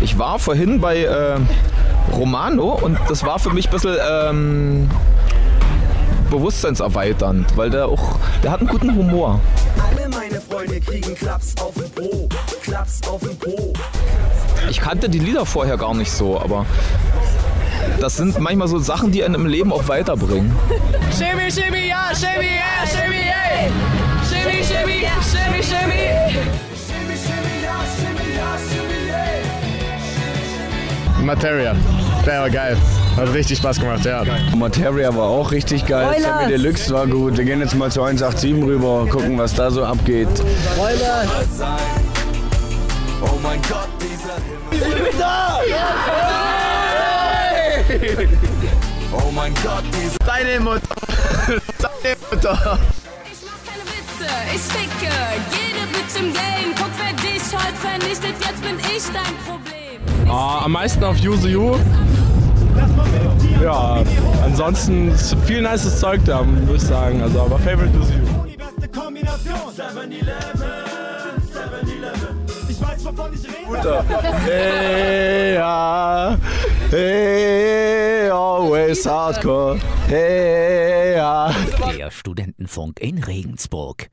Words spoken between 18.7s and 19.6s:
Sachen, die einen im